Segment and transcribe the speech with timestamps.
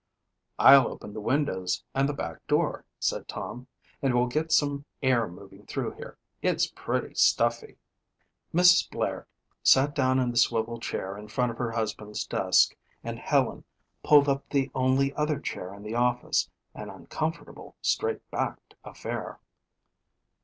[0.57, 3.67] "I'll open the windows and the back door," said Tom,
[4.01, 6.17] "and we'll get some air moving through here.
[6.41, 7.77] It's pretty stuffy."
[8.51, 8.89] Mrs.
[8.89, 9.27] Blair
[9.61, 13.63] sat down in the swivel chair in front of her husband's desk and Helen
[14.01, 19.39] pulled up the only other chair in the office, an uncomfortable straight backed affair.